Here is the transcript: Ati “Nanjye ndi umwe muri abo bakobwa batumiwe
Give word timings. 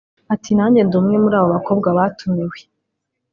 Ati 0.33 0.51
“Nanjye 0.57 0.81
ndi 0.83 0.95
umwe 0.99 1.15
muri 1.23 1.35
abo 1.39 1.47
bakobwa 1.55 1.87
batumiwe 1.97 2.57